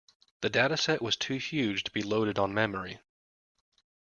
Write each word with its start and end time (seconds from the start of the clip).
The 0.41 0.49
dataset 0.49 0.99
was 0.99 1.15
too 1.15 1.35
huge 1.35 1.83
to 1.83 1.91
be 1.91 2.01
loaded 2.01 2.39
on 2.39 2.55
memory. 2.55 2.97